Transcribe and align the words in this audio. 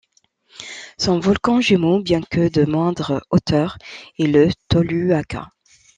Son 0.97 1.19
volcan 1.19 1.61
jumeau, 1.61 2.01
bien 2.01 2.21
que 2.21 2.49
de 2.49 2.65
moindre 2.65 3.21
hauteur, 3.29 3.77
est 4.17 4.25
le 4.25 4.47
Tolhuaca. 4.67 5.49